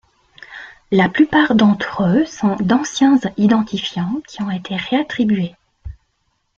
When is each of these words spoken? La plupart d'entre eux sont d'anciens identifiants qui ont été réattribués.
La 0.89 1.09
plupart 1.09 1.53
d'entre 1.53 2.03
eux 2.05 2.25
sont 2.25 2.55
d'anciens 2.55 3.19
identifiants 3.37 4.19
qui 4.27 4.41
ont 4.41 4.49
été 4.49 4.75
réattribués. 4.75 5.55